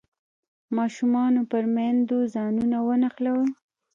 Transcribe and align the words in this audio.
ماشومانو 0.77 1.41
پر 1.51 1.63
میندو 1.75 2.19
ځانونه 2.33 2.77
ونښلول. 2.87 3.51